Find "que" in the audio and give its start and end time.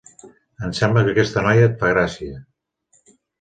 1.07-1.13